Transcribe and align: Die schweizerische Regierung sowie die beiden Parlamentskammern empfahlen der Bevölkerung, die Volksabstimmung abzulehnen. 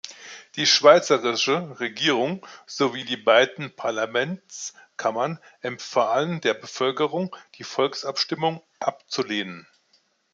Die 0.55 0.65
schweizerische 0.65 1.79
Regierung 1.79 2.43
sowie 2.65 3.05
die 3.05 3.17
beiden 3.17 3.69
Parlamentskammern 3.75 5.37
empfahlen 5.61 6.41
der 6.41 6.55
Bevölkerung, 6.55 7.35
die 7.59 7.63
Volksabstimmung 7.63 8.63
abzulehnen. 8.79 9.67